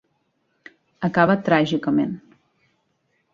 Acaba 1.09 1.35
tràgicament. 1.49 2.17